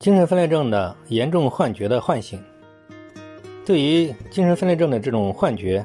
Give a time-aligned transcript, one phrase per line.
[0.00, 2.42] 精神分裂症的严重幻觉的唤醒，
[3.66, 5.84] 对于精神分裂症的这种幻觉，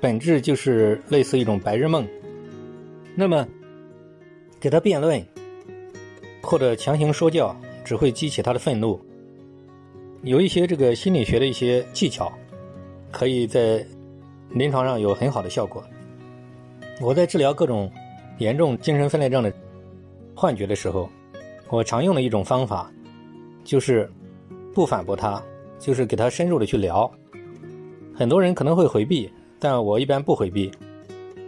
[0.00, 2.06] 本质就是类似一种白日梦。
[3.16, 3.44] 那么，
[4.60, 5.20] 给他辩论
[6.44, 9.00] 或者强行说教，只会激起他的愤怒。
[10.22, 12.32] 有一些这个心理学的一些技巧，
[13.10, 13.84] 可以在
[14.50, 15.82] 临床上有很好的效果。
[17.00, 17.90] 我在治疗各种
[18.38, 19.52] 严重精神分裂症的
[20.36, 21.10] 幻觉的时候，
[21.68, 22.88] 我常用的一种方法。
[23.64, 24.08] 就是
[24.72, 25.42] 不反驳他，
[25.78, 27.10] 就是给他深入的去聊。
[28.14, 30.70] 很多人可能会回避，但我一般不回避，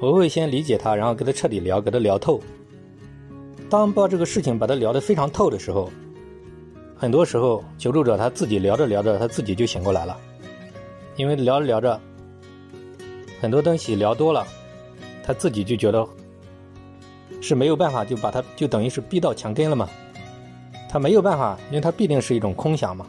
[0.00, 2.40] 我会先理解他，然后跟他彻底聊，给他聊透。
[3.68, 5.90] 当把这个事情把他聊得非常透的时候，
[6.96, 10.16] 很多时候求助者他自己聊着聊着，他自己就醒过来了，
[11.16, 12.00] 因为聊着聊着，
[13.40, 14.46] 很多东西聊多了，
[15.22, 16.06] 他自己就觉得
[17.40, 19.88] 是没有办法，就把他就等于是逼到墙根了嘛。
[20.96, 23.06] 他没有办法，因为他必定是一种空想嘛。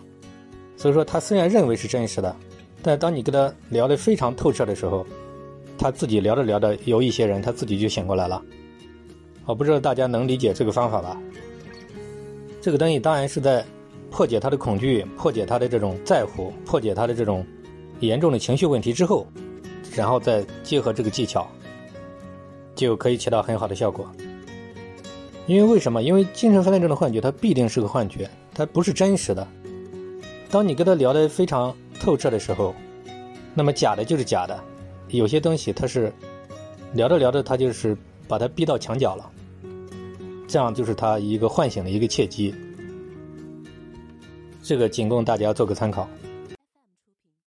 [0.76, 2.36] 所以说，他虽然认为是真实的，
[2.84, 5.08] 但当你跟他聊得非常透彻的时候，
[5.78, 8.44] 他自己聊着聊着，有一些人他自己就醒过来了。
[9.46, 11.18] 我不知道大家能理解这个方法吧？
[12.60, 13.64] 这个东西当然是在
[14.12, 17.48] 破解他的恐惧、破解他的这种在乎、破解他的这种
[18.02, 19.26] 严重的情绪问题之后，
[19.96, 21.50] 然后再结合这个技巧，
[22.76, 24.06] 就可以起到很好的效果。
[25.48, 26.04] 因为为什么？
[26.04, 29.48] 因为精神分裂症的幻觉，它必定是个幻觉，它不是真实的。
[30.52, 32.76] 当你跟他聊得非常透彻的时候，
[33.54, 34.60] 那么假的就是假的。
[35.10, 36.12] 有些东西它是
[36.94, 39.32] 聊着聊着，他就是把他逼到墙角了，
[40.48, 42.54] 这样就是他一个唤醒的一个契机。
[44.62, 46.10] 这个仅供大家做个参考。